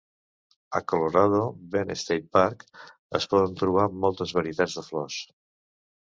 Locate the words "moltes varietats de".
4.09-4.87